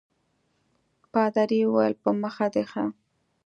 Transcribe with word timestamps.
پادري 1.11 1.59
وویل 1.65 1.93
په 2.03 2.09
مخه 2.21 2.45
دي 2.53 2.63
ښه. 2.71 2.83